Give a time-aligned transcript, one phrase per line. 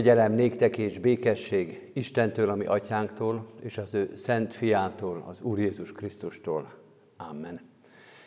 [0.00, 5.92] Kegyelem néktek és békesség Istentől, ami atyánktól, és az ő szent fiától, az Úr Jézus
[5.92, 6.72] Krisztustól.
[7.16, 7.60] Amen.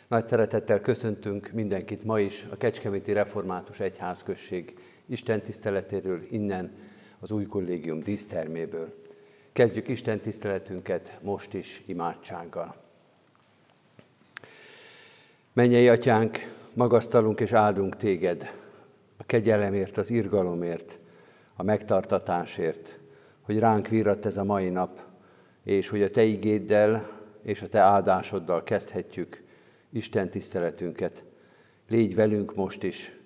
[0.08, 6.76] Nagy szeretettel köszöntünk mindenkit ma is a Kecskeméti Református Egyházközség Isten tiszteletéről, innen
[7.18, 8.94] az új kollégium díszterméből.
[9.52, 12.76] Kezdjük Isten tiszteletünket most is imádsággal.
[15.52, 16.38] Mennyei atyánk,
[16.74, 18.52] magasztalunk és áldunk téged
[19.16, 20.98] a kegyelemért, az irgalomért,
[21.56, 22.98] a megtartatásért,
[23.40, 25.00] hogy ránk virrat ez a mai nap,
[25.64, 27.10] és hogy a te igéddel
[27.42, 29.42] és a te áldásoddal kezdhetjük
[29.90, 31.24] Isten tiszteletünket.
[31.88, 33.18] Légy velünk most is.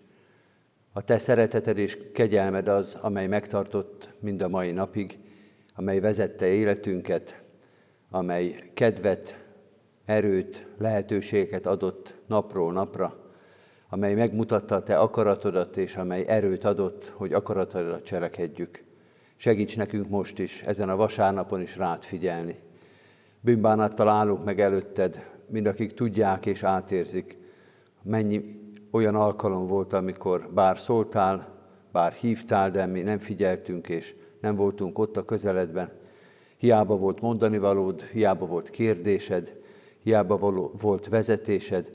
[0.92, 5.18] A te szereteted és kegyelmed az, amely megtartott mind a mai napig,
[5.74, 7.42] amely vezette életünket,
[8.10, 9.44] amely kedvet,
[10.04, 13.27] erőt, lehetőséget adott napról napra,
[13.88, 18.84] amely megmutatta a te akaratodat, és amely erőt adott, hogy akaratodat cselekedjük.
[19.36, 22.58] Segíts nekünk most is, ezen a vasárnapon is rád figyelni.
[23.40, 27.38] Bűnbánattal állunk meg előtted, mind akik tudják és átérzik,
[28.02, 28.60] mennyi
[28.90, 31.56] olyan alkalom volt, amikor bár szóltál,
[31.92, 35.92] bár hívtál, de mi nem figyeltünk, és nem voltunk ott a közeledben.
[36.56, 39.56] Hiába volt mondani valód, hiába volt kérdésed,
[40.02, 41.92] hiába való, volt vezetésed,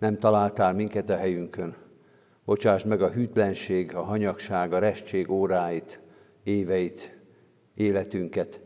[0.00, 1.74] nem találtál minket a helyünkön.
[2.44, 6.00] Bocsáss meg a hűtlenség, a hanyagság, a restség óráit,
[6.42, 7.18] éveit,
[7.74, 8.60] életünket.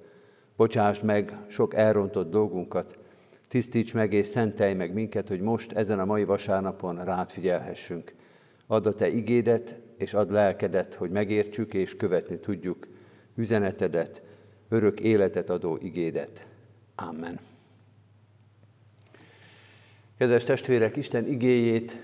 [0.56, 2.98] Bocsáss meg sok elrontott dolgunkat.
[3.48, 8.14] Tisztíts meg és szentelj meg minket, hogy most ezen a mai vasárnapon rád figyelhessünk.
[8.66, 12.86] Add a te igédet, és add lelkedet, hogy megértsük és követni tudjuk
[13.36, 14.22] üzenetedet,
[14.68, 16.46] örök életet adó igédet.
[16.94, 17.40] Amen.
[20.24, 21.98] Kedves testvérek, Isten igéjét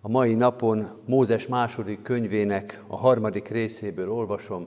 [0.00, 4.66] a mai napon Mózes második könyvének a harmadik részéből olvasom,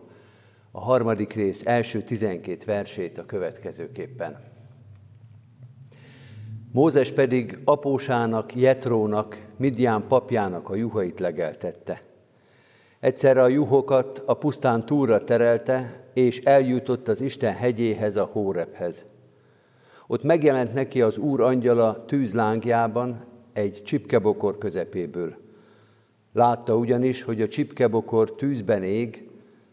[0.72, 4.40] a harmadik rész első tizenkét versét a következőképpen.
[6.72, 12.02] Mózes pedig apósának, Jetrónak, Midian papjának a juhait legeltette.
[13.00, 19.06] Egyszerre a juhokat a pusztán túlra terelte, és eljutott az Isten hegyéhez, a Hórephez.
[20.12, 25.36] Ott megjelent neki az Úr angyala tűzlángjában egy csipkebokor közepéből.
[26.34, 29.30] Látta ugyanis, hogy a csipkebokor tűzben ég,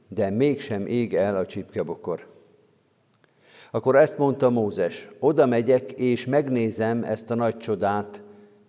[0.08, 2.26] de mégsem ég el a csipkebokor.
[3.70, 8.22] Akkor ezt mondta Mózes, oda megyek és megnézem ezt a nagy csodát,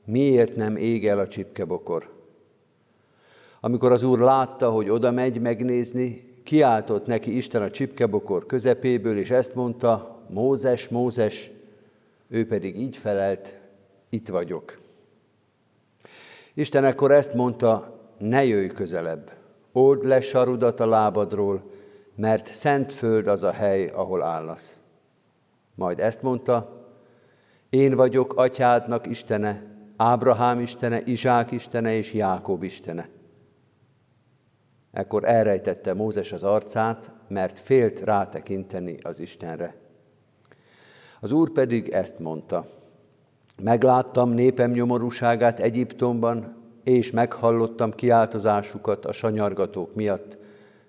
[0.05, 2.09] miért nem ég el a csipkebokor.
[3.59, 9.31] Amikor az úr látta, hogy oda megy megnézni, kiáltott neki Isten a csipkebokor közepéből, és
[9.31, 11.51] ezt mondta, Mózes, Mózes,
[12.29, 13.59] ő pedig így felelt,
[14.09, 14.79] itt vagyok.
[16.53, 19.31] Isten ekkor ezt mondta, ne jöjj közelebb,
[19.71, 21.63] old le sarudat a lábadról,
[22.15, 24.79] mert szent föld az a hely, ahol állasz.
[25.75, 26.85] Majd ezt mondta,
[27.69, 29.63] én vagyok atyádnak Istene,
[29.97, 33.09] Ábrahám Istene, Izsák Istene és Jákob Istene.
[34.91, 39.86] Ekkor elrejtette Mózes az arcát, mert félt rátekinteni az Istenre.
[41.19, 42.65] Az Úr pedig ezt mondta,
[43.63, 50.37] megláttam népem nyomorúságát Egyiptomban, és meghallottam kiáltozásukat a sanyargatók miatt,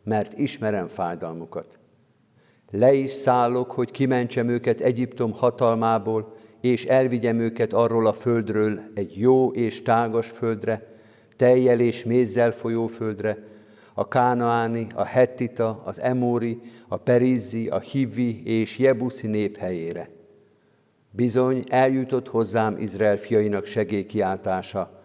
[0.05, 1.79] mert ismerem fájdalmukat.
[2.71, 9.19] Le is szállok, hogy kimentsem őket Egyiptom hatalmából, és elvigyem őket arról a földről egy
[9.19, 10.97] jó és tágas földre,
[11.37, 13.39] teljel és mézzel folyó földre,
[13.95, 20.18] a Kánaáni, a Hettita, az Emóri, a Perizzi, a Hivi és Jebuszi nép helyére.
[21.19, 25.03] Bizony eljutott hozzám Izrael fiainak segélykiáltása.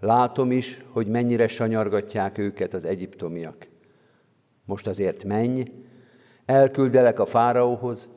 [0.00, 3.68] Látom is, hogy mennyire sanyargatják őket az egyiptomiak.
[4.64, 5.62] Most azért menj,
[6.44, 8.08] elküldelek a fáraóhoz,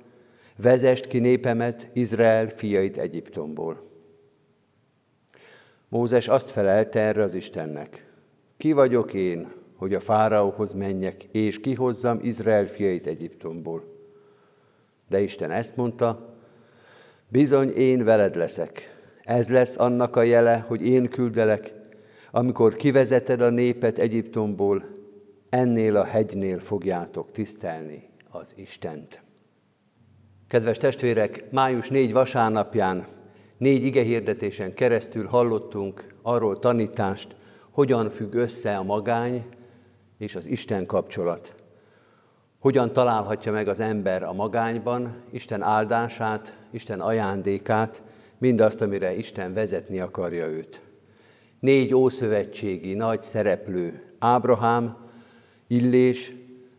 [0.58, 3.82] vezest ki népemet, Izrael fiait Egyiptomból.
[5.88, 8.12] Mózes azt felelte erre az Istennek.
[8.58, 13.84] Ki vagyok én, hogy a fáraóhoz menjek, és kihozzam Izrael fiait Egyiptomból?
[15.08, 16.29] De Isten ezt mondta,
[17.30, 18.98] bizony én veled leszek.
[19.24, 21.74] Ez lesz annak a jele, hogy én küldelek,
[22.32, 24.84] amikor kivezeted a népet Egyiptomból,
[25.50, 29.22] ennél a hegynél fogjátok tisztelni az Istent.
[30.48, 33.06] Kedves testvérek, május 4 vasárnapján
[33.58, 37.36] négy igehirdetésen keresztül hallottunk arról tanítást,
[37.72, 39.46] hogyan függ össze a magány
[40.18, 41.56] és az Isten kapcsolat.
[42.60, 48.02] Hogyan találhatja meg az ember a magányban Isten áldását, Isten ajándékát,
[48.38, 50.82] mindazt, amire Isten vezetni akarja őt.
[51.60, 54.98] Négy ószövetségi nagy szereplő, Ábrahám,
[55.68, 56.34] Illés,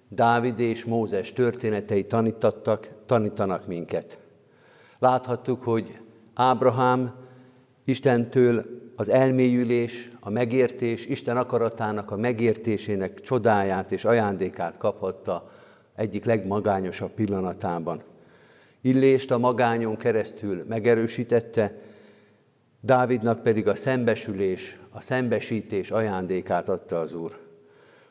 [0.09, 4.19] Dávid és Mózes történetei tanítattak, tanítanak minket.
[4.99, 5.99] Láthattuk, hogy
[6.35, 7.15] Ábrahám
[7.85, 8.65] Istentől
[8.97, 15.51] az elmélyülés, a megértés, Isten akaratának a megértésének csodáját és ajándékát kaphatta
[15.95, 18.03] egyik legmagányosabb pillanatában.
[18.81, 21.75] Illést a magányon keresztül megerősítette,
[22.81, 27.39] Dávidnak pedig a szembesülés, a szembesítés ajándékát adta az Úr.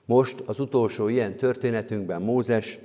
[0.05, 2.79] Most az utolsó ilyen történetünkben Mózes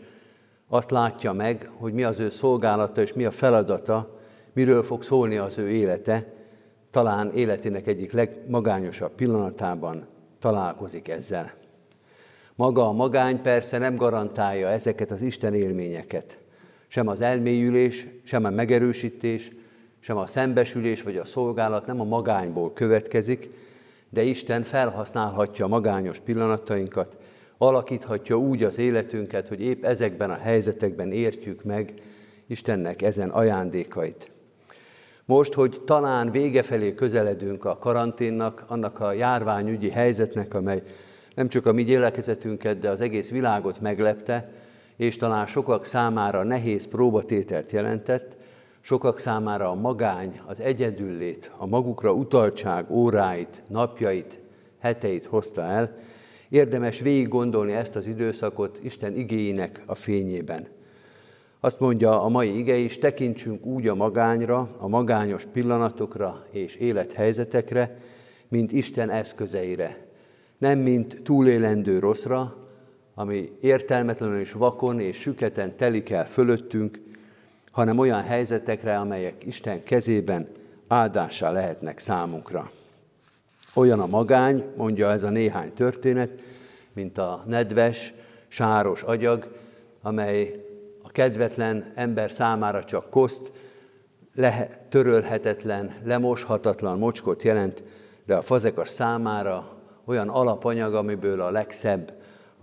[0.68, 4.18] azt látja meg, hogy mi az ő szolgálata és mi a feladata,
[4.52, 6.32] miről fog szólni az ő élete,
[6.90, 10.06] talán életének egyik legmagányosabb pillanatában
[10.38, 11.54] találkozik ezzel.
[12.54, 16.38] Maga a magány persze nem garantálja ezeket az Isten élményeket.
[16.94, 19.50] Sem az elmélyülés, sem a megerősítés,
[20.00, 23.48] sem a szembesülés vagy a szolgálat nem a magányból következik,
[24.10, 27.16] de Isten felhasználhatja magányos pillanatainkat,
[27.58, 31.94] alakíthatja úgy az életünket, hogy épp ezekben a helyzetekben értjük meg
[32.46, 34.30] Istennek ezen ajándékait.
[35.24, 40.82] Most, hogy talán vége felé közeledünk a karanténnak, annak a járványügyi helyzetnek, amely
[41.34, 44.52] nem csak a mi gyülekezetünket, de az egész világot meglepte,
[44.96, 48.36] és talán sokak számára nehéz próbatételt jelentett,
[48.80, 54.40] sokak számára a magány, az egyedüllét, a magukra utaltság óráit, napjait,
[54.78, 55.96] heteit hozta el,
[56.48, 60.66] érdemes végig gondolni ezt az időszakot Isten igéinek a fényében.
[61.60, 67.96] Azt mondja a mai ige is, tekintsünk úgy a magányra, a magányos pillanatokra és élethelyzetekre,
[68.48, 70.06] mint Isten eszközeire.
[70.58, 72.63] Nem mint túlélendő rosszra,
[73.14, 77.00] ami értelmetlenül és vakon és süketen telik el fölöttünk,
[77.70, 80.48] hanem olyan helyzetekre, amelyek Isten kezében
[80.88, 82.70] áldássá lehetnek számunkra.
[83.74, 86.30] Olyan a magány, mondja ez a néhány történet,
[86.92, 88.14] mint a nedves,
[88.48, 89.56] sáros agyag,
[90.02, 90.64] amely
[91.14, 93.52] kedvetlen ember számára csak koszt,
[94.34, 97.82] le, törölhetetlen, lemoshatatlan mocskot jelent,
[98.26, 102.12] de a fazekas számára olyan alapanyag, amiből a legszebb,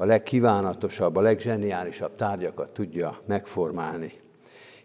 [0.01, 4.13] a legkívánatosabb, a legzseniálisabb tárgyakat tudja megformálni.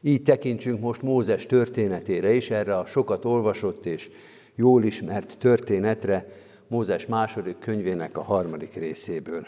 [0.01, 4.11] Így tekintsünk most Mózes történetére is, erre a sokat olvasott és
[4.55, 6.27] jól ismert történetre,
[6.69, 9.47] Mózes második könyvének a harmadik részéből.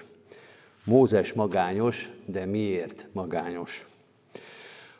[0.84, 3.87] Mózes magányos, de miért magányos?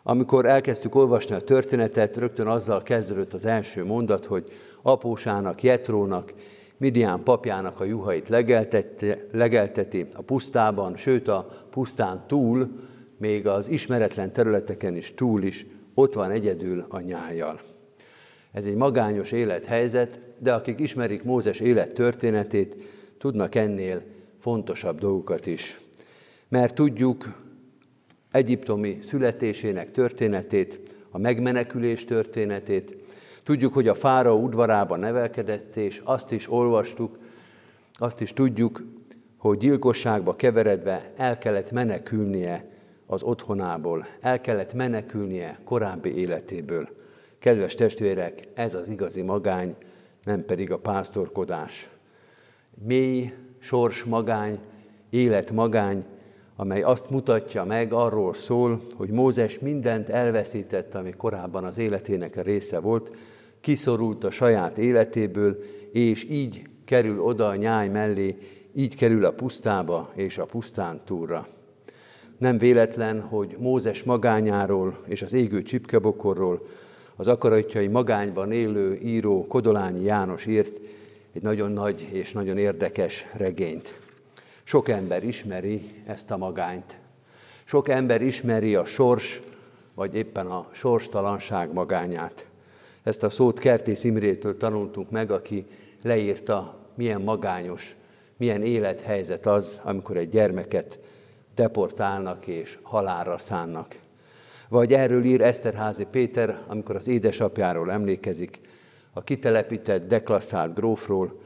[0.03, 6.33] Amikor elkezdtük olvasni a történetet, rögtön azzal kezdődött az első mondat, hogy apósának, Jetrónak,
[6.79, 8.29] Midian papjának a juhait
[9.33, 12.69] legelteti a pusztában, sőt a pusztán túl,
[13.17, 17.61] még az ismeretlen területeken is túl is, ott van egyedül a nyájjal.
[18.53, 22.75] Ez egy magányos élethelyzet, de akik ismerik Mózes élet történetét,
[23.19, 24.03] tudnak ennél
[24.41, 25.81] fontosabb dolgokat is.
[26.49, 27.35] Mert tudjuk,
[28.33, 30.81] egyiptomi születésének történetét,
[31.11, 32.97] a megmenekülés történetét.
[33.49, 37.19] Tudjuk, hogy a fáraó udvarában nevelkedett, és azt is olvastuk,
[37.95, 38.83] azt is tudjuk,
[39.37, 42.65] hogy gyilkosságba keveredve el kellett menekülnie
[43.07, 46.89] az otthonából, el kellett menekülnie korábbi életéből.
[47.39, 49.75] Kedves testvérek, ez az igazi magány,
[50.25, 51.91] nem pedig a pásztorkodás.
[52.85, 54.59] Mély, sors magány,
[55.11, 56.05] élet magány,
[56.57, 62.43] amely azt mutatja meg, arról szól, hogy Mózes mindent elveszített, ami korábban az életének a
[62.43, 63.11] része volt,
[63.61, 65.59] kiszorult a saját életéből,
[65.93, 68.37] és így kerül oda a nyáj mellé,
[68.75, 71.47] így kerül a pusztába és a pusztán túlra.
[72.39, 76.67] Nem véletlen, hogy Mózes magányáról és az égő csipkebokorról
[77.17, 80.81] az akaratjai magányban élő író Kodolányi János írt
[81.33, 84.01] egy nagyon nagy és nagyon érdekes regényt.
[84.63, 86.97] Sok ember ismeri ezt a magányt.
[87.65, 89.43] Sok ember ismeri a sors,
[89.95, 92.48] vagy éppen a sorstalanság magányát.
[93.09, 95.67] Ezt a szót Kertész Imrétől tanultunk meg, aki
[96.03, 97.97] leírta, milyen magányos,
[98.37, 100.99] milyen élethelyzet az, amikor egy gyermeket
[101.55, 103.99] deportálnak és halálra szánnak.
[104.69, 108.61] Vagy erről ír Eszterházi Péter, amikor az édesapjáról emlékezik,
[109.13, 111.41] a kitelepített, deklasszált grófról,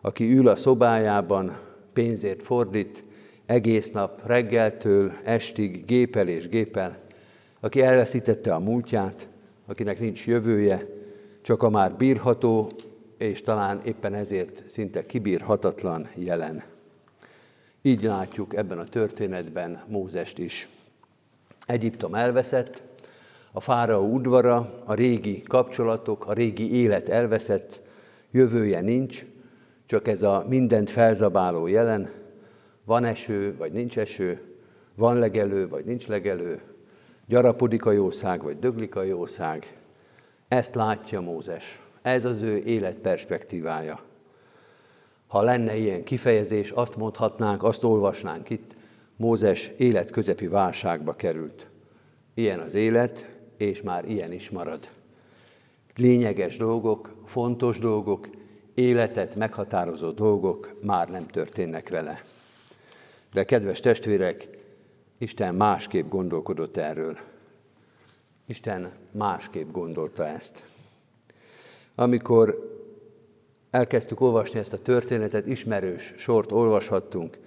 [0.00, 1.58] aki ül a szobájában,
[1.92, 3.04] pénzért fordít,
[3.46, 6.98] egész nap reggeltől estig gépel és gépel,
[7.60, 9.28] aki elveszítette a múltját,
[9.66, 10.93] akinek nincs jövője,
[11.44, 12.70] csak a már bírható,
[13.18, 16.62] és talán éppen ezért szinte kibírhatatlan jelen.
[17.82, 20.68] Így látjuk ebben a történetben Mózest is.
[21.66, 22.82] Egyiptom elveszett,
[23.52, 27.80] a fáraó udvara, a régi kapcsolatok, a régi élet elveszett,
[28.30, 29.26] jövője nincs,
[29.86, 32.10] csak ez a mindent felzabáló jelen,
[32.84, 34.40] van eső, vagy nincs eső,
[34.94, 36.60] van legelő, vagy nincs legelő,
[37.26, 39.83] gyarapodik a jószág, vagy döglik a jószág.
[40.48, 41.82] Ezt látja Mózes.
[42.02, 44.00] Ez az ő életperspektívája.
[45.26, 48.76] Ha lenne ilyen kifejezés, azt mondhatnánk, azt olvasnánk itt,
[49.16, 51.68] Mózes életközepi válságba került.
[52.34, 54.88] Ilyen az élet, és már ilyen is marad.
[55.96, 58.28] Lényeges dolgok, fontos dolgok,
[58.74, 62.24] életet meghatározó dolgok már nem történnek vele.
[63.32, 64.48] De kedves testvérek,
[65.18, 67.18] Isten másképp gondolkodott erről.
[68.46, 70.62] Isten másképp gondolta ezt.
[71.94, 72.72] Amikor
[73.70, 77.38] elkezdtük olvasni ezt a történetet, ismerős sort olvashattunk,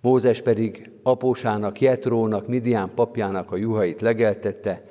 [0.00, 4.84] Mózes pedig apósának, Jetrónak, Midian papjának a juhait legeltette,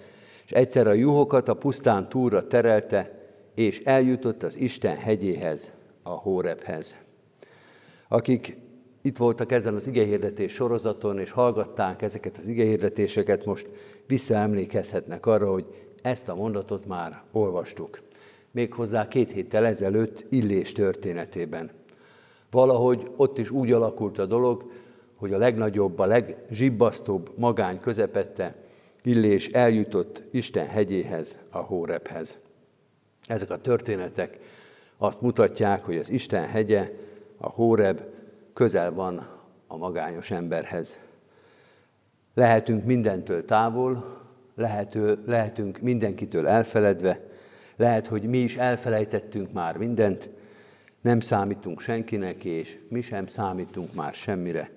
[0.46, 3.20] és egyszer a juhokat a pusztán túra terelte,
[3.56, 5.72] és eljutott az Isten hegyéhez,
[6.04, 6.98] a Hórebhez.
[8.08, 8.58] Akik
[9.02, 13.68] itt voltak ezen az igehirdetés sorozaton, és hallgatták ezeket az igehirdetéseket, most
[14.08, 15.66] visszaemlékezhetnek arra, hogy
[16.02, 18.02] ezt a mondatot már olvastuk.
[18.52, 21.72] Méghozzá két héttel ezelőtt Illés történetében.
[22.52, 24.72] Valahogy ott is úgy alakult a dolog,
[25.16, 28.56] hogy a legnagyobb, a legzsibbasztóbb magány közepette
[29.04, 32.38] Illés eljutott Isten hegyéhez, a Hórebhez.
[33.28, 34.38] Ezek a történetek
[34.98, 36.92] azt mutatják, hogy az Isten hegye,
[37.38, 38.02] a Hóreb
[38.60, 39.28] közel van
[39.68, 40.98] a magányos emberhez.
[42.34, 44.22] Lehetünk mindentől távol,
[44.56, 47.20] lehető, lehetünk mindenkitől elfeledve,
[47.76, 50.30] lehet, hogy mi is elfelejtettünk már mindent,
[51.02, 54.70] nem számítunk senkinek, és mi sem számítunk már semmire.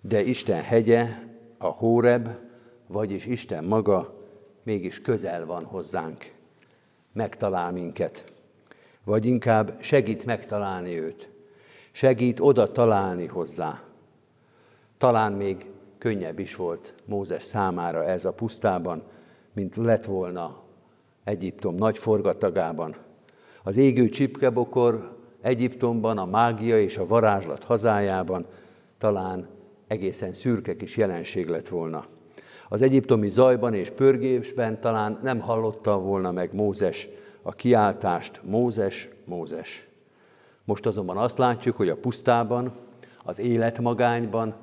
[0.00, 1.06] De Isten hegye,
[1.58, 2.28] a Hóreb,
[2.86, 4.18] vagyis Isten maga
[4.62, 6.32] mégis közel van hozzánk,
[7.12, 8.24] megtalál minket,
[9.04, 11.30] vagy inkább segít megtalálni őt,
[11.92, 13.82] segít oda találni hozzá.
[14.98, 19.02] Talán még könnyebb is volt Mózes számára ez a pusztában,
[19.52, 20.62] mint lett volna
[21.24, 22.96] Egyiptom nagy forgatagában.
[23.62, 28.46] Az égő csipkebokor Egyiptomban, a mágia és a varázslat hazájában
[28.98, 29.48] talán
[29.86, 32.04] egészen szürke kis jelenség lett volna.
[32.68, 37.08] Az egyiptomi zajban és pörgésben talán nem hallotta volna meg Mózes
[37.42, 39.89] a kiáltást, Mózes, Mózes.
[40.70, 42.72] Most azonban azt látjuk, hogy a pusztában,
[43.24, 44.54] az életmagányban,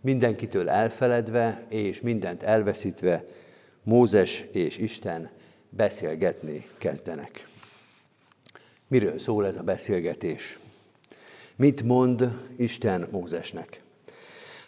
[0.00, 3.24] mindenkitől elfeledve és mindent elveszítve,
[3.82, 5.30] Mózes és Isten
[5.68, 7.46] beszélgetni kezdenek.
[8.88, 10.58] Miről szól ez a beszélgetés?
[11.56, 13.82] Mit mond Isten Mózesnek?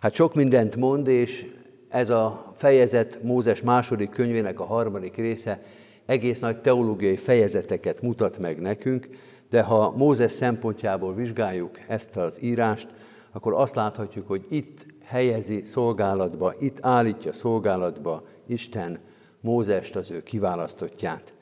[0.00, 1.46] Hát sok mindent mond, és
[1.88, 5.62] ez a fejezet Mózes második könyvének a harmadik része
[6.06, 9.08] egész nagy teológiai fejezeteket mutat meg nekünk,
[9.54, 12.88] de ha Mózes szempontjából vizsgáljuk ezt az írást,
[13.32, 18.98] akkor azt láthatjuk, hogy itt helyezi szolgálatba, itt állítja szolgálatba Isten
[19.40, 21.34] Mózest, az ő kiválasztottját.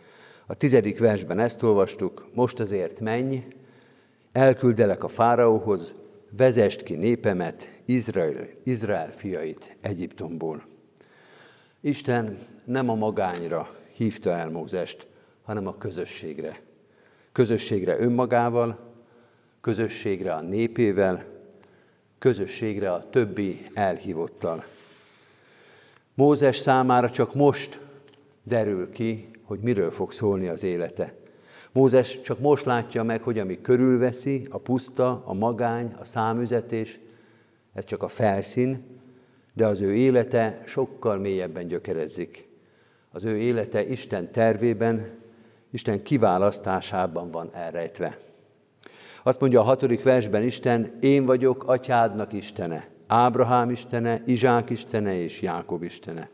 [0.47, 3.47] A tizedik versben ezt olvastuk, most azért menj,
[4.33, 5.95] elküldelek a fáraóhoz,
[6.37, 10.62] vezest ki népemet, Izrael, Izrael fiait Egyiptomból.
[11.81, 15.07] Isten nem a magányra hívta el Mózest,
[15.42, 16.71] hanem a közösségre.
[17.33, 18.79] Közösségre önmagával,
[19.61, 21.25] közösségre a népével,
[22.19, 24.65] közösségre a többi elhívottal.
[26.15, 27.81] Mózes számára csak most
[28.43, 31.15] derül ki, hogy miről fog szólni az élete.
[31.73, 37.01] Mózes csak most látja meg, hogy ami körülveszi, a puszta, a magány, a számüzetés,
[37.73, 38.85] Ez csak a felszín,
[39.55, 42.49] de az ő élete sokkal mélyebben gyökerezik.
[43.11, 45.22] Az ő élete Isten tervében,
[45.73, 48.19] Isten kiválasztásában van elrejtve.
[49.23, 55.43] Azt mondja a hatodik versben Isten, én vagyok atyádnak Istene, Ábrahám Istene, Izsák Istene és
[55.43, 56.29] Jákob Istene.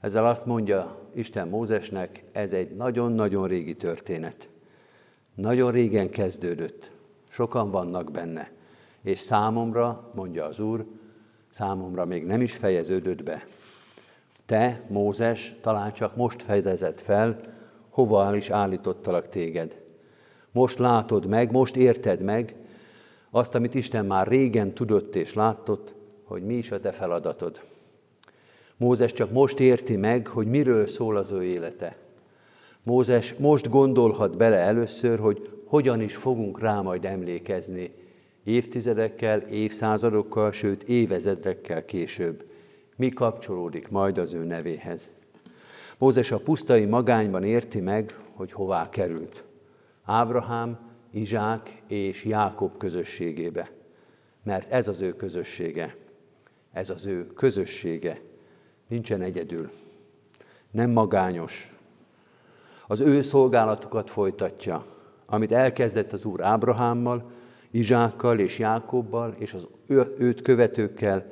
[0.00, 4.48] Ezzel azt mondja Isten Mózesnek, ez egy nagyon-nagyon régi történet.
[5.34, 6.90] Nagyon régen kezdődött,
[7.28, 8.50] sokan vannak benne,
[9.02, 10.86] és számomra, mondja az Úr,
[11.50, 13.44] számomra még nem is fejeződött be.
[14.46, 17.40] Te, Mózes, talán csak most fejezett fel,
[17.94, 19.82] hova is állítottalak téged.
[20.52, 22.54] Most látod meg, most érted meg
[23.30, 27.60] azt, amit Isten már régen tudott és látott, hogy mi is a te feladatod.
[28.76, 31.96] Mózes csak most érti meg, hogy miről szól az ő élete.
[32.82, 37.94] Mózes most gondolhat bele először, hogy hogyan is fogunk rá majd emlékezni
[38.44, 42.44] évtizedekkel, évszázadokkal, sőt évezredekkel később.
[42.96, 45.10] Mi kapcsolódik majd az ő nevéhez.
[45.98, 49.44] Mózes a pusztai magányban érti meg, hogy hová került.
[50.04, 50.78] Ábrahám,
[51.10, 53.70] Izsák és Jákob közösségébe.
[54.42, 55.94] Mert ez az ő közössége.
[56.72, 58.20] Ez az ő közössége.
[58.88, 59.70] Nincsen egyedül.
[60.70, 61.76] Nem magányos.
[62.86, 64.84] Az ő szolgálatukat folytatja,
[65.26, 67.30] amit elkezdett az Úr Ábrahámmal,
[67.70, 69.68] Izsákkal és Jákobbal, és az
[70.18, 71.26] őt követőkkel,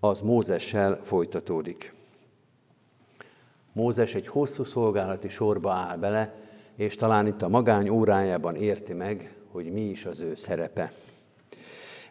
[0.00, 1.94] az Mózessel folytatódik.
[3.72, 6.34] Mózes egy hosszú szolgálati sorba áll bele,
[6.76, 10.92] és talán itt a magány órájában érti meg, hogy mi is az ő szerepe.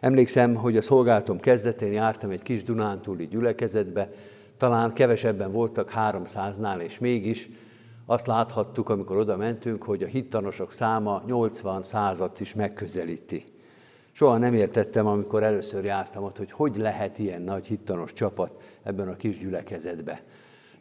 [0.00, 4.10] Emlékszem, hogy a szolgálatom kezdetén jártam egy kis Dunántúli gyülekezetbe,
[4.56, 7.48] talán kevesebben voltak 300-nál, és mégis
[8.06, 13.44] azt láthattuk, amikor oda mentünk, hogy a hittanosok száma 80 százat is megközelíti.
[14.12, 19.08] Soha nem értettem, amikor először jártam ott, hogy hogy lehet ilyen nagy hittanos csapat ebben
[19.08, 20.22] a kis gyülekezetbe.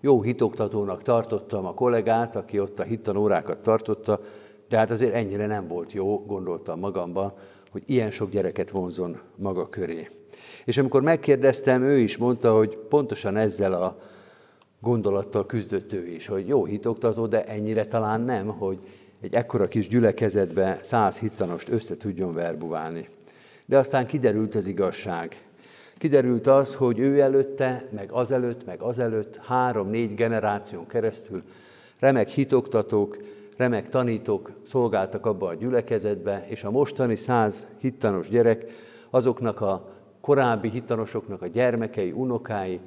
[0.01, 4.19] Jó hitoktatónak tartottam a kollégát, aki ott a hittanórákat tartotta,
[4.69, 7.33] de hát azért ennyire nem volt jó, gondoltam magamban,
[7.71, 10.09] hogy ilyen sok gyereket vonzon maga köré.
[10.65, 13.97] És amikor megkérdeztem, ő is mondta, hogy pontosan ezzel a
[14.81, 18.79] gondolattal küzdött ő is, hogy jó hitoktató, de ennyire talán nem, hogy
[19.21, 23.07] egy ekkora kis gyülekezetbe száz hittanost össze tudjon verbuválni.
[23.65, 25.48] De aztán kiderült az igazság.
[25.99, 31.43] Kiderült az, hogy ő előtte, meg azelőtt, meg azelőtt, három-négy generáción keresztül
[31.99, 33.17] remek hitoktatók,
[33.57, 38.65] remek tanítók szolgáltak abba a gyülekezetbe, és a mostani száz hittanos gyerek
[39.09, 39.89] azoknak a
[40.21, 42.79] korábbi hittanosoknak a gyermekei, unokái,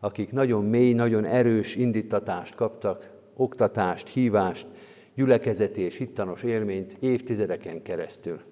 [0.00, 4.66] akik nagyon mély, nagyon erős indítatást kaptak, oktatást, hívást,
[5.14, 8.51] gyülekezeti és hittanos élményt évtizedeken keresztül.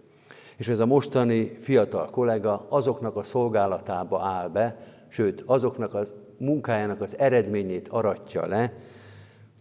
[0.60, 4.76] És ez a mostani fiatal kollega azoknak a szolgálatába áll be,
[5.08, 6.02] sőt, azoknak a
[6.38, 8.72] munkájának az eredményét aratja le,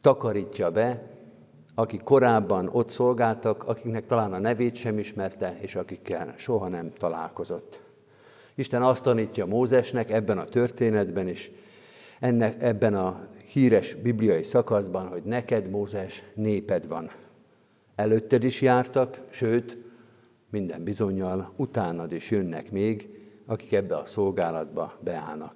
[0.02, 1.02] takarítja be,
[1.76, 7.82] akik korábban ott szolgáltak, akiknek talán a nevét sem ismerte, és akikkel soha nem találkozott.
[8.56, 11.52] Isten azt tanítja Mózesnek ebben a történetben is,
[12.20, 17.12] ennek, ebben a híres bibliai szakaszban, hogy neked, Mózes, néped van.
[17.96, 19.88] Előtted is jártak, sőt,
[20.50, 23.10] minden bizonyal utánad is jönnek még,
[23.46, 25.54] akik ebbe a szolgálatba beállnak.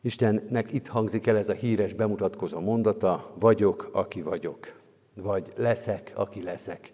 [0.00, 4.80] Istennek itt hangzik el ez a híres bemutatkozó mondata, vagyok, aki vagyok,
[5.14, 6.92] vagy leszek, aki leszek.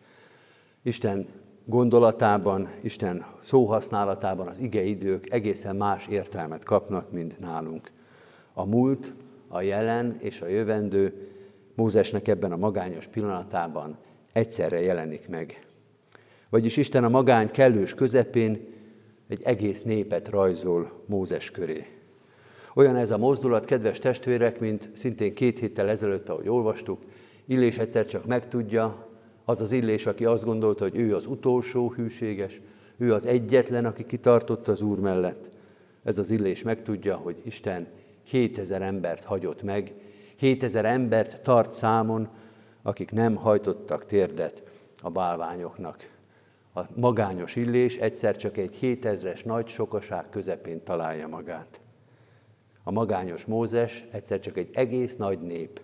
[0.83, 1.27] Isten
[1.65, 7.91] gondolatában, Isten szóhasználatában az igeidők egészen más értelmet kapnak, mint nálunk.
[8.53, 9.13] A múlt,
[9.49, 11.33] a jelen és a jövendő
[11.75, 13.97] Mózesnek ebben a magányos pillanatában
[14.33, 15.67] egyszerre jelenik meg.
[16.53, 18.67] Vagyis Isten a magány kellős közepén
[19.29, 21.87] egy egész népet rajzol Mózes köré.
[22.75, 27.01] Olyan ez a mozdulat, kedves testvérek, mint szintén két héttel ezelőtt, ahogy olvastuk,
[27.47, 29.09] Illés egyszer csak megtudja,
[29.45, 32.61] az az Illés, aki azt gondolta, hogy ő az utolsó hűséges,
[32.97, 35.49] ő az egyetlen, aki kitartott az Úr mellett.
[36.05, 37.87] Ez az Illés megtudja, hogy Isten
[38.25, 39.95] 7000 embert hagyott meg,
[40.37, 42.29] 7000 embert tart számon,
[42.83, 44.63] akik nem hajtottak térdet
[45.03, 46.21] a bálványoknak.
[46.75, 51.81] A magányos illés egyszer csak egy 7000-es nagy sokaság közepén találja magát.
[52.83, 55.81] A magányos Mózes egyszer csak egy egész nagy nép,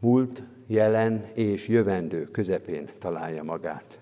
[0.00, 3.98] múlt, jelen és jövendő közepén találja magát.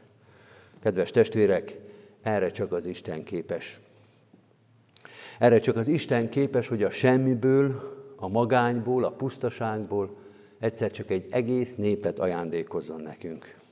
[0.80, 1.76] Kedves testvérek,
[2.22, 3.80] erre csak az Isten képes.
[5.38, 7.80] Erre csak az Isten képes, hogy a semmiből,
[8.16, 10.16] a magányból, a pusztaságból
[10.58, 13.62] egyszer csak egy egész népet ajándékozzon nekünk.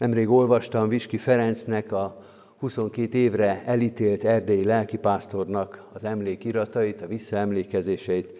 [0.00, 2.22] Nemrég olvastam Viski Ferencnek a
[2.58, 8.32] 22 évre elítélt erdélyi lelkipásztornak az emlékiratait, a visszaemlékezéseit,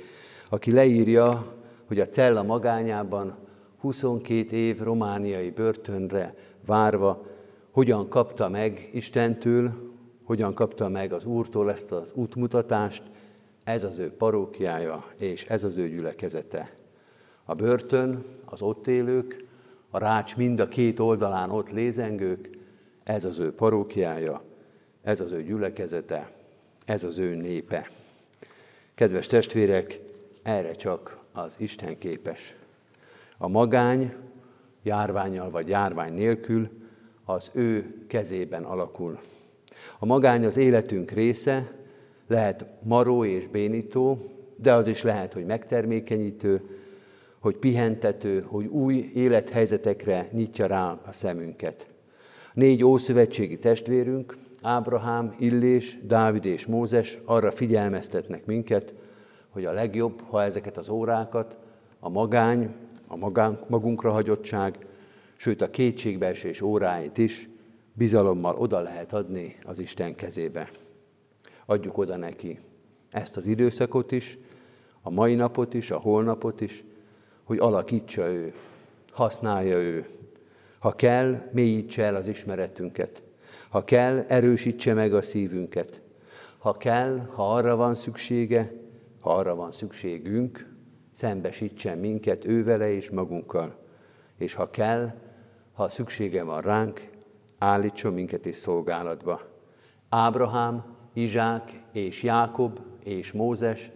[0.50, 1.54] aki leírja,
[1.86, 3.36] hogy a cella magányában
[3.80, 6.34] 22 év romániai börtönre
[6.66, 7.26] várva
[7.70, 9.72] hogyan kapta meg Istentől,
[10.24, 13.02] hogyan kapta meg az Úrtól ezt az útmutatást,
[13.64, 16.72] ez az ő parókiája, és ez az ő gyülekezete.
[17.44, 19.48] A börtön, az ott élők,
[19.90, 22.50] a rács mind a két oldalán ott lézengők,
[23.04, 24.42] ez az ő parókiája,
[25.02, 26.30] ez az ő gyülekezete,
[26.84, 27.90] ez az ő népe.
[28.94, 30.00] Kedves testvérek,
[30.42, 32.54] erre csak az Isten képes.
[33.38, 34.14] A magány
[34.82, 36.68] járványal vagy járvány nélkül
[37.24, 39.18] az ő kezében alakul.
[39.98, 41.72] A magány az életünk része,
[42.26, 44.18] lehet maró és bénító,
[44.56, 46.60] de az is lehet, hogy megtermékenyítő,
[47.40, 51.88] hogy pihentető, hogy új élethelyzetekre nyitja rá a szemünket.
[52.54, 58.94] Négy ószövetségi testvérünk, Ábrahám, Illés, Dávid és Mózes arra figyelmeztetnek minket,
[59.50, 61.56] hogy a legjobb, ha ezeket az órákat
[62.00, 62.74] a magány,
[63.08, 64.86] a magánk, magunkra hagyottság,
[65.36, 67.48] sőt a kétségbeesés óráit is
[67.92, 70.68] bizalommal oda lehet adni az Isten kezébe.
[71.66, 72.58] Adjuk oda neki
[73.10, 74.38] ezt az időszakot is,
[75.02, 76.84] a mai napot is, a holnapot is,
[77.50, 78.54] hogy alakítsa ő,
[79.12, 80.06] használja ő.
[80.78, 83.22] Ha kell, mélyítse el az ismeretünket.
[83.68, 86.02] Ha kell, erősítse meg a szívünket.
[86.58, 88.72] Ha kell, ha arra van szüksége,
[89.20, 90.74] ha arra van szükségünk,
[91.12, 93.76] szembesítsen minket ővele és magunkkal.
[94.36, 95.14] És ha kell,
[95.72, 97.08] ha szüksége van ránk,
[97.58, 99.40] állítson minket is szolgálatba.
[100.08, 103.90] Ábrahám, Izsák és Jákob és Mózes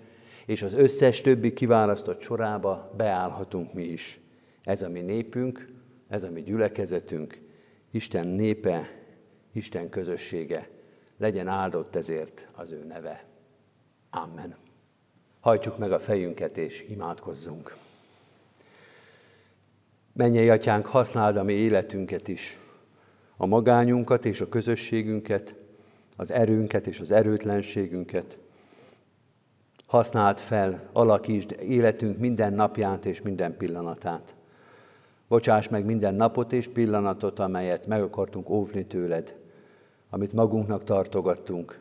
[0.46, 4.20] és az összes többi kiválasztott sorába beállhatunk mi is.
[4.62, 5.72] Ez a mi népünk,
[6.08, 7.38] ez a mi gyülekezetünk,
[7.90, 8.90] Isten népe,
[9.52, 10.68] Isten közössége.
[11.18, 13.24] Legyen áldott ezért az ő neve.
[14.10, 14.56] Amen.
[15.40, 17.76] Hajtsuk meg a fejünket és imádkozzunk.
[20.12, 22.58] Menjél, Atyánk, használd a mi életünket is,
[23.36, 25.54] a magányunkat és a közösségünket,
[26.16, 28.38] az erőnket és az erőtlenségünket.
[29.94, 34.34] Használd fel, alakítsd életünk minden napját és minden pillanatát.
[35.28, 39.36] Bocsáss meg minden napot és pillanatot, amelyet meg akartunk óvni tőled,
[40.10, 41.78] amit magunknak tartogattunk,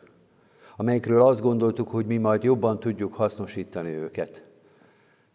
[0.76, 4.44] amelyikről azt gondoltuk, hogy mi majd jobban tudjuk hasznosítani őket.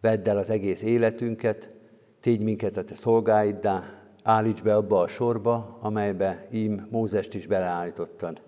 [0.01, 1.71] Vedd el az egész életünket,
[2.19, 3.83] tégy minket a te szolgáiddá,
[4.23, 8.41] állíts be abba a sorba, amelybe ím Mózest is beleállítottad.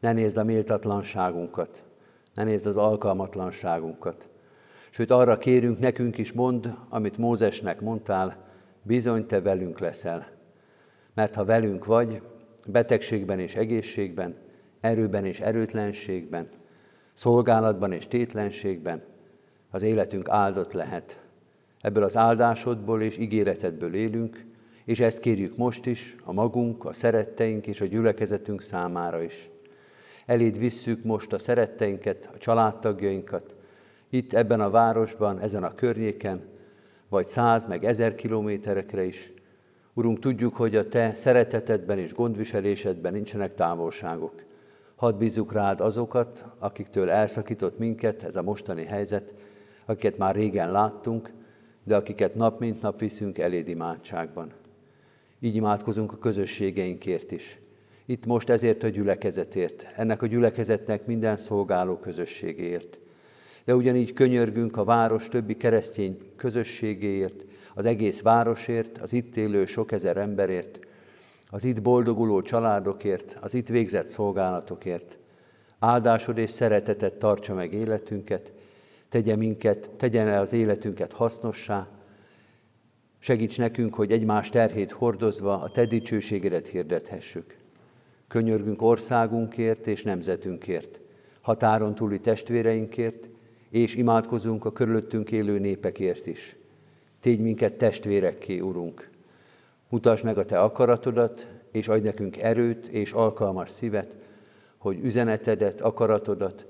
[0.00, 1.84] Ne nézd a méltatlanságunkat,
[2.34, 4.28] ne nézd az alkalmatlanságunkat.
[4.90, 8.48] Sőt, arra kérünk, nekünk is mond, amit Mózesnek mondtál,
[8.82, 10.26] bizony te velünk leszel.
[11.14, 12.22] Mert ha velünk vagy,
[12.68, 14.36] betegségben és egészségben,
[14.80, 16.48] erőben és erőtlenségben,
[17.12, 19.02] szolgálatban és tétlenségben,
[19.70, 21.20] az életünk áldott lehet.
[21.80, 24.44] Ebből az áldásodból és ígéretedből élünk,
[24.84, 29.50] és ezt kérjük most is, a magunk, a szeretteink és a gyülekezetünk számára is.
[30.30, 33.54] Eléd visszük most a szeretteinket, a családtagjainkat,
[34.10, 36.42] itt ebben a városban, ezen a környéken,
[37.08, 39.32] vagy száz meg ezer kilométerekre is.
[39.94, 44.44] Urunk, tudjuk, hogy a Te szeretetedben és gondviselésedben nincsenek távolságok.
[44.96, 49.34] Hadd bízzuk rád azokat, akiktől elszakított minket ez a mostani helyzet,
[49.84, 51.32] akiket már régen láttunk,
[51.84, 54.52] de akiket nap mint nap viszünk eléd imádságban.
[55.40, 57.60] Így imádkozunk a közösségeinkért is.
[58.10, 62.98] Itt most ezért a gyülekezetért, ennek a gyülekezetnek minden szolgáló közösségéért.
[63.64, 67.44] De ugyanígy könyörgünk a város többi keresztény közösségéért,
[67.74, 70.78] az egész városért, az itt élő sok ezer emberért,
[71.50, 75.18] az itt boldoguló családokért, az itt végzett szolgálatokért.
[75.78, 78.52] Áldásod és szeretetet tartsa meg életünket,
[79.08, 81.88] tegye minket, tegyen el az életünket hasznossá,
[83.18, 87.59] segíts nekünk, hogy egymás terhét hordozva a Te dicsőségedet hirdethessük.
[88.30, 91.00] Könyörgünk országunkért és nemzetünkért,
[91.40, 93.28] határon túli testvéreinkért,
[93.70, 96.56] és imádkozunk a körülöttünk élő népekért is.
[97.20, 99.10] Tégy minket testvérekké, Urunk.
[99.88, 104.14] Mutasd meg a Te akaratodat, és adj nekünk erőt és alkalmas szívet,
[104.78, 106.66] hogy üzenetedet, akaratodat,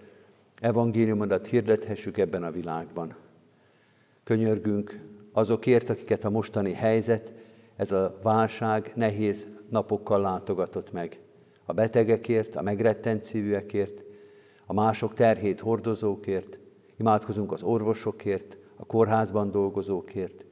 [0.61, 3.15] evangéliumodat hirdethessük ebben a világban.
[4.25, 5.01] Könyörgünk
[5.33, 7.33] azokért, akiket a mostani helyzet,
[7.77, 11.19] ez a válság nehéz napokkal látogatott meg
[11.71, 14.03] a betegekért, a megrettent szívűekért,
[14.67, 16.59] a mások terhét hordozókért,
[16.97, 20.45] imádkozunk az orvosokért, a kórházban dolgozókért,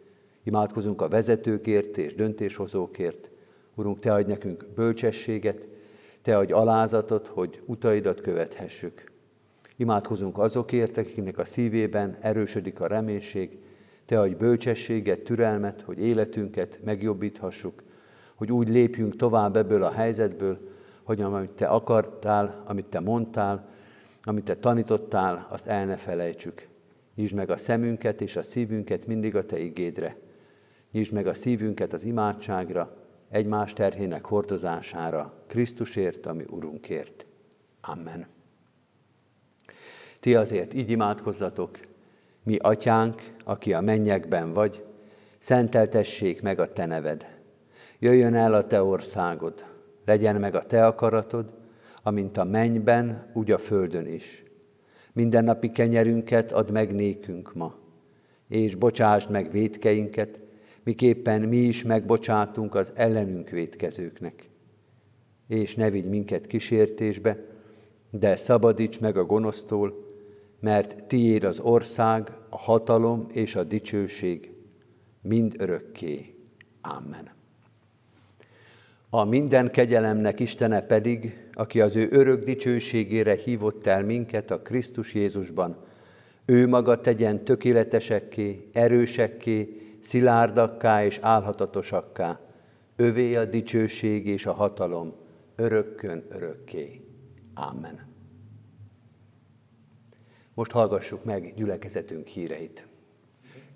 [0.43, 3.31] imádkozunk a vezetőkért és döntéshozókért.
[3.75, 5.67] Urunk, Te adj nekünk bölcsességet,
[6.23, 9.11] Te adj alázatot, hogy utaidat követhessük.
[9.77, 13.59] Imádkozunk azokért, akiknek a szívében erősödik a reménység,
[14.05, 17.83] Te adj bölcsességet, türelmet, hogy életünket megjobbíthassuk,
[18.35, 20.77] hogy úgy lépjünk tovább ebből a helyzetből,
[21.09, 23.69] hogy amit Te akartál, amit Te mondtál,
[24.23, 26.69] amit Te tanítottál, azt el ne felejtsük.
[27.15, 30.17] Nyisd meg a szemünket és a szívünket mindig a Te igédre.
[30.93, 32.97] Nyisd meg a szívünket az imádságra,
[33.31, 37.27] egymás terhének hordozására, Krisztusért, ami Urunkért.
[37.81, 38.27] Amen.
[40.21, 41.79] Ti azért így imádkozzatok,
[42.43, 44.85] mi atyánk, aki a mennyekben vagy,
[45.39, 47.37] szenteltessék meg a te neved.
[47.99, 49.77] Jöjjön el a te országod,
[50.09, 51.55] legyen meg a te akaratod,
[52.03, 54.45] amint a mennyben, úgy a földön is.
[55.13, 57.75] Mindennapi kenyerünket add meg nékünk ma,
[58.49, 60.41] és bocsásd meg védkeinket,
[60.83, 64.51] miképpen mi is megbocsátunk az ellenünk védkezőknek.
[65.49, 67.45] És ne vigy minket kísértésbe,
[68.11, 70.07] de szabadíts meg a gonosztól,
[70.61, 74.53] mert tiéd az ország, a hatalom és a dicsőség
[75.23, 76.35] mind örökké.
[76.81, 77.38] Amen.
[79.11, 85.15] A minden kegyelemnek Istene pedig, aki az ő örök dicsőségére hívott el minket a Krisztus
[85.15, 85.77] Jézusban,
[86.45, 92.41] ő maga tegyen tökéletesekké, erősekké, szilárdakká és álhatatosakká.
[92.97, 95.15] Övé a dicsőség és a hatalom,
[95.57, 97.01] örökkön örökké.
[97.55, 98.07] Amen.
[100.55, 102.88] Most hallgassuk meg gyülekezetünk híreit.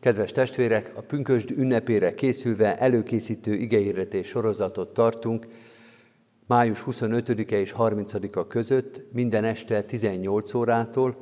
[0.02, 5.46] Kedves testvérek, a pünkösd ünnepére készülve előkészítő igeiretés sorozatot tartunk,
[6.46, 11.16] május 25-e és 30-a között minden este 18 órától.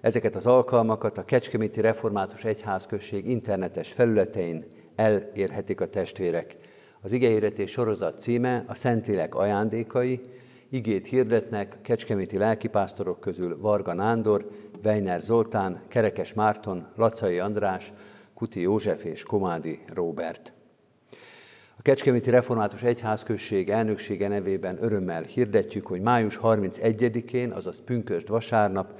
[0.00, 4.64] Ezeket az alkalmakat a Kecskeméti Református Egyházközség internetes felületein
[4.96, 6.56] elérhetik a testvérek.
[7.00, 10.20] Az igeiretés sorozat címe a Szentlélek ajándékai,
[10.70, 14.50] igét hirdetnek kecskeméti lelkipásztorok közül Varga Nándor,
[14.84, 17.92] Weiner Zoltán, Kerekes Márton, Lacai András,
[18.44, 20.52] Kuti József és Komádi Róbert.
[21.76, 28.92] A Kecskeméti Református Egyházközség elnöksége nevében örömmel hirdetjük, hogy május 31-én, azaz pünkösd vasárnap,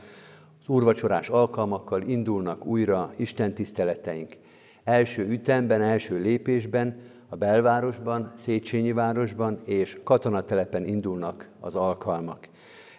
[0.61, 4.37] az úrvacsorás alkalmakkal indulnak újra Isten tiszteleteink.
[4.85, 6.95] Első ütemben, első lépésben
[7.29, 12.49] a belvárosban, Széchenyi városban és katonatelepen indulnak az alkalmak.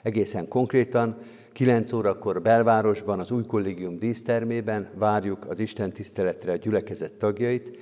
[0.01, 1.17] Egészen konkrétan
[1.55, 7.79] 9 órakor belvárosban, az új kollégium dísztermében várjuk az Isten tiszteletre a gyülekezet tagjait.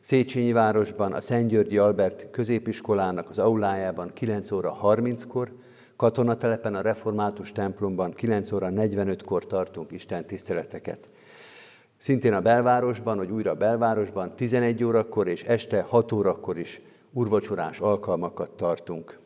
[0.00, 5.52] Széchenyi városban a Szent Györgyi Albert középiskolának az aulájában 9 óra 30-kor,
[5.96, 11.08] katonatelepen a református templomban 9 óra 45-kor tartunk Isten tiszteleteket.
[11.96, 16.80] Szintén a belvárosban, vagy újra a belvárosban 11 órakor és este 6 órakor is
[17.12, 19.18] urvacsorás alkalmakat tartunk.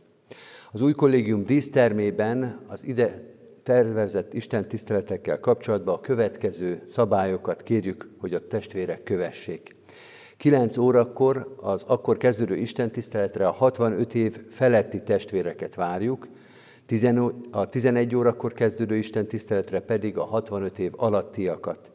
[0.73, 3.32] Az új kollégium dísztermében az ide
[3.63, 9.77] tervezett Isten tiszteletekkel kapcsolatban a következő szabályokat kérjük, hogy a testvérek kövessék.
[10.37, 16.29] 9 órakor az akkor kezdődő Isten tiszteletre a 65 év feletti testvéreket várjuk,
[17.51, 21.91] a 11 órakor kezdődő Isten tiszteletre pedig a 65 év alattiakat.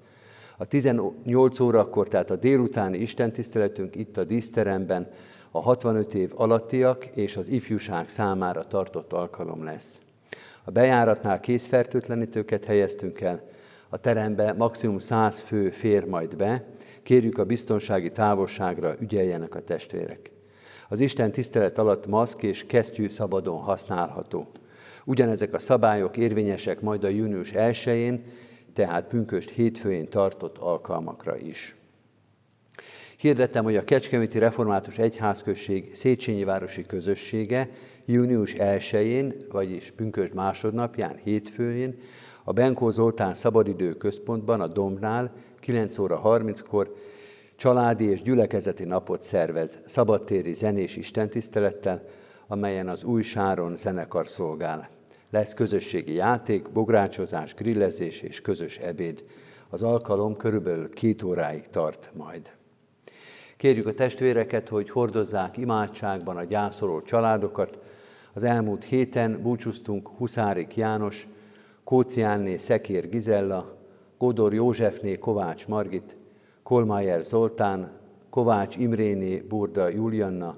[0.58, 5.10] A 18 órakor, tehát a délutáni istentiszteletünk itt a díszteremben
[5.52, 10.00] a 65 év alattiak és az ifjúság számára tartott alkalom lesz.
[10.68, 13.44] A bejáratnál készfertőtlenítőket helyeztünk el,
[13.90, 16.66] a terembe maximum 100 fő fér majd be,
[17.04, 20.32] kérjük a biztonsági távolságra ügyeljenek a testvérek.
[20.90, 24.48] Az Isten tisztelet alatt maszk és kesztyű szabadon használható.
[25.06, 28.24] Ugyanezek a szabályok érvényesek majd a június 1-én,
[28.74, 31.76] tehát pünköst hétfőjén tartott alkalmakra is.
[33.18, 37.70] Hirdettem, hogy a Kecskeméti Református Egyházközség Széchenyi Városi Közössége
[38.10, 41.96] június 1-én, vagyis pünkösd másodnapján, hétfőjén,
[42.44, 46.94] a Benkó Zoltán Szabadidő Központban, a Dombnál 9 óra 30-kor
[47.56, 52.04] családi és gyülekezeti napot szervez szabadtéri zenés istentisztelettel,
[52.48, 54.90] amelyen az új Sáron zenekar szolgál.
[55.32, 59.24] Lesz közösségi játék, bográcsozás, grillezés és közös ebéd.
[59.70, 62.52] Az alkalom körülbelül két óráig tart majd.
[63.58, 67.78] Kérjük a testvéreket, hogy hordozzák imádságban a gyászoló családokat.
[68.38, 71.28] Az elmúlt héten búcsúztunk Huszárik János,
[71.84, 73.78] Kóciánné Szekér Gizella,
[74.18, 76.16] Godor Józsefné Kovács Margit,
[76.64, 77.92] Kolmájer Zoltán,
[78.30, 80.56] Kovács Imréné Burda Julianna,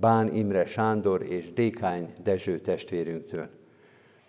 [0.00, 3.48] Bán Imre Sándor és Dékány Dezső testvérünktől.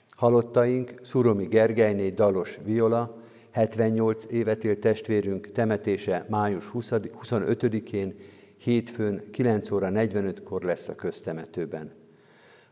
[0.09, 3.17] Halottaink Szuromi Gergelyné Dalos Viola,
[3.51, 8.15] 78 évet élt testvérünk temetése május 25-én,
[8.57, 12.00] hétfőn 9 óra 45-kor lesz a köztemetőben.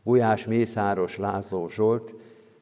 [0.03, 2.13] Ujás Mészáros László Zsolt,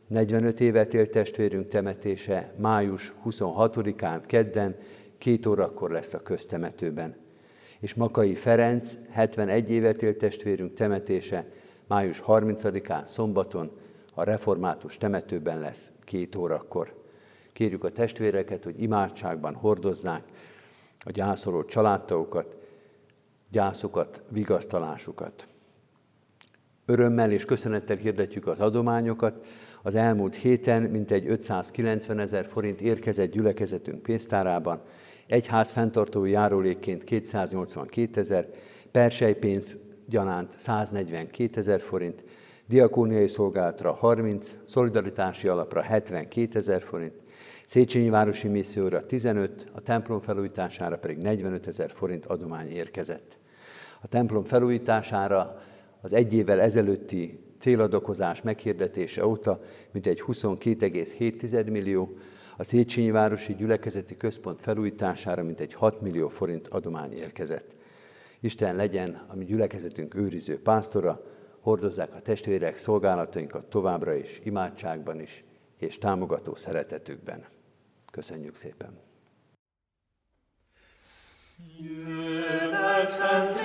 [0.08, 4.76] 45 évet élt testvérünk temetése május 26-án, kedden,
[5.18, 7.16] két órakor lesz a köztemetőben.
[7.80, 11.48] És Makai Ferenc, 71 évet élt testvérünk temetése
[11.88, 13.72] május 30-án, szombaton,
[14.14, 16.94] a református temetőben lesz két órakor.
[17.54, 20.24] Kérjük a testvéreket, hogy imádságban hordozzák
[21.00, 22.58] a gyászoló családtagokat,
[23.50, 25.48] gyászokat, vigasztalásukat.
[26.90, 29.46] Örömmel és köszönettel hirdetjük az adományokat.
[29.82, 34.82] Az elmúlt héten mintegy 590 ezer forint érkezett gyülekezetünk pénztárában,
[35.28, 38.48] egyház fenntartói járulékként 282 ezer,
[38.92, 39.78] persejpénz
[40.10, 42.24] gyanánt 142 ezer forint,
[42.68, 47.14] diakóniai szolgálatra 30, szolidaritási alapra 72 ezer forint,
[47.66, 53.38] Széchenyi Városi Misszióra 15, a templom felújítására pedig 45 ezer forint adomány érkezett.
[54.02, 55.62] A templom felújítására
[56.02, 62.18] az egy évvel ezelőtti céladokozás meghirdetése óta mintegy 22,7 millió,
[62.58, 67.76] a Széchenyi Városi Gyülekezeti Központ felújítására mintegy 6 millió forint adomány érkezett.
[68.40, 71.24] Isten legyen a mi gyülekezetünk őriző pásztora,
[71.60, 75.44] hordozzák a testvérek szolgálatainkat továbbra is, imádságban is,
[75.78, 77.46] és támogató szeretetükben.
[78.12, 79.00] Köszönjük szépen!
[83.06, 83.60] Szent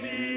[0.00, 0.31] me.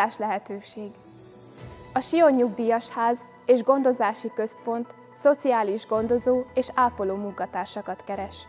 [0.00, 0.90] Állás lehetőség.
[1.92, 8.48] A Sion Nyugdíjas Ház és Gondozási Központ szociális gondozó és ápoló munkatársakat keres.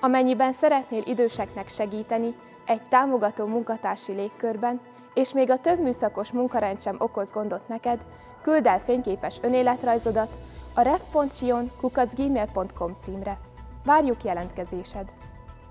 [0.00, 2.34] Amennyiben szeretnél időseknek segíteni
[2.66, 4.80] egy támogató munkatársi légkörben,
[5.14, 8.04] és még a több műszakos munkarend sem okoz gondot neked,
[8.42, 10.30] küld el fényképes önéletrajzodat
[10.74, 13.38] a ref.sion.gmail.com címre.
[13.84, 15.12] Várjuk jelentkezésed!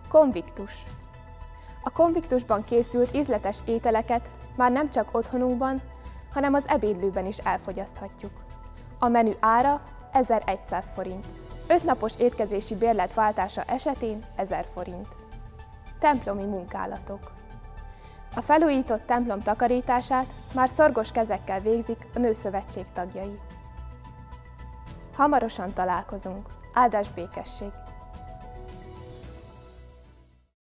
[0.07, 0.83] Konviktus
[1.83, 4.29] A konviktusban készült ízletes ételeket
[4.59, 5.81] már nem csak otthonunkban,
[6.33, 8.31] hanem az ebédlőben is elfogyaszthatjuk.
[8.99, 9.81] A menü ára
[10.11, 11.25] 1100 forint.
[11.67, 15.07] 5 napos étkezési bérlet váltása esetén 1000 forint.
[15.99, 17.31] Templomi munkálatok.
[18.35, 23.39] A felújított templom takarítását már szorgos kezekkel végzik a Nőszövetség tagjai.
[25.15, 26.47] Hamarosan találkozunk.
[26.73, 27.71] Áldás békesség!